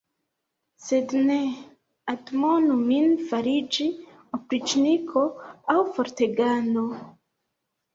Sed 0.85 1.13
ne 1.27 1.35
admonu 2.15 2.79
min 2.87 3.15
fariĝi 3.29 3.89
opriĉniko 4.41 5.29
aŭ 5.77 5.81
kortegano. 5.97 6.93